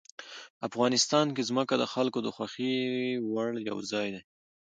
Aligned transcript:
افغانستان 0.67 1.27
کې 1.35 1.47
ځمکه 1.49 1.75
د 1.77 1.83
خلکو 1.93 2.19
د 2.23 2.27
خوښې 2.35 2.75
وړ 3.31 3.51
یو 3.69 3.77
ځای 3.91 4.07
دی. 4.13 4.21